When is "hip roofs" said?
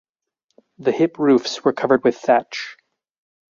0.93-1.63